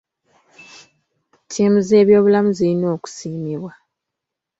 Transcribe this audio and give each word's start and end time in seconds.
Ttiimu 1.43 1.79
z'ebyobulamu 1.87 2.49
zirina 2.57 2.87
okusiimibwa. 2.95 3.71